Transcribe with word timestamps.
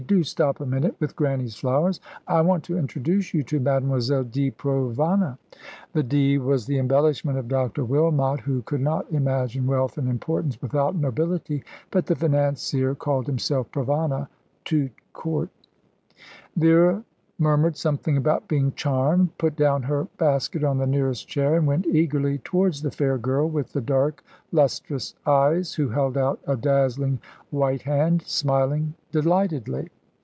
Do 0.07 0.23
stop 0.23 0.59
a 0.59 0.65
minute 0.65 0.95
with 0.99 1.15
Grannie's 1.15 1.55
flowers. 1.55 2.01
I 2.27 2.41
want 2.41 2.63
to 2.65 2.77
introduce 2.77 3.35
you 3.35 3.43
to 3.43 3.59
Mademoiselle 3.59 4.23
di 4.23 4.49
Provana." 4.49 5.37
The 5.93 6.01
"di" 6.03 6.37
was 6.39 6.65
the 6.65 6.79
embellishment 6.79 7.37
of 7.37 7.47
Dr. 7.47 7.85
Wilmot, 7.85 8.39
who 8.41 8.63
could 8.63 8.81
not 8.81 9.09
imagine 9.11 9.67
wealth 9.67 9.99
and 9.99 10.09
importance 10.09 10.59
without 10.61 10.95
nobility, 10.95 11.63
but 11.91 12.07
the 12.07 12.15
financier 12.15 12.93
called 12.95 13.27
himself 13.27 13.71
Provana 13.71 14.27
tout 14.65 14.89
court. 15.13 15.49
Vera 16.57 17.03
murmured 17.39 17.75
something 17.75 18.17
about 18.17 18.47
being 18.47 18.71
"charmed," 18.73 19.35
put 19.39 19.55
down 19.55 19.81
her 19.81 20.03
basket 20.19 20.63
on 20.63 20.77
the 20.77 20.85
nearest 20.85 21.27
chair, 21.27 21.55
and 21.55 21.65
went 21.65 21.87
eagerly 21.87 22.37
towards 22.39 22.83
the 22.83 22.91
fair 22.91 23.17
girl 23.17 23.49
with 23.49 23.73
the 23.73 23.81
dark, 23.81 24.23
lustrous 24.51 25.15
eyes, 25.25 25.73
who 25.73 25.89
held 25.89 26.15
out 26.17 26.39
a 26.45 26.55
dazzling 26.57 27.17
white 27.49 27.81
hand, 27.81 28.21
smiling 28.21 28.93
delightedly. 29.11 29.89